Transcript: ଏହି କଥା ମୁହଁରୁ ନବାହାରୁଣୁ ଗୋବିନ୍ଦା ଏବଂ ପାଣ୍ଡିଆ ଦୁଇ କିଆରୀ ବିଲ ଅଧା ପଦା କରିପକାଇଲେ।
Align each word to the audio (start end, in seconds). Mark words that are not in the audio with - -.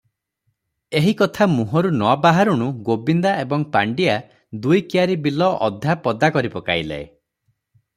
ଏହି 0.99 1.11
କଥା 1.19 1.47
ମୁହଁରୁ 1.51 1.91
ନବାହାରୁଣୁ 1.99 2.71
ଗୋବିନ୍ଦା 2.89 3.35
ଏବଂ 3.45 3.69
ପାଣ୍ଡିଆ 3.77 4.19
ଦୁଇ 4.67 4.85
କିଆରୀ 4.91 5.23
ବିଲ 5.29 5.55
ଅଧା 5.71 6.01
ପଦା 6.09 6.35
କରିପକାଇଲେ। 6.39 7.03